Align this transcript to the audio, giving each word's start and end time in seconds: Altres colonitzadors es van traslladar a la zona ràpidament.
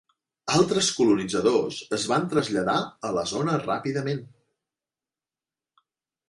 Altres 0.59 0.87
colonitzadors 0.99 1.77
es 1.97 2.05
van 2.11 2.25
traslladar 2.31 2.79
a 3.11 3.13
la 3.19 3.27
zona 3.33 3.59
ràpidament. 3.67 4.25